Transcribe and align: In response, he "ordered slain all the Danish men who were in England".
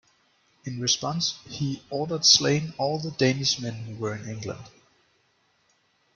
In 0.65 0.81
response, 0.81 1.37
he 1.45 1.83
"ordered 1.91 2.25
slain 2.25 2.73
all 2.79 2.97
the 2.97 3.11
Danish 3.11 3.59
men 3.59 3.73
who 3.83 3.97
were 3.97 4.15
in 4.15 4.27
England". 4.27 4.67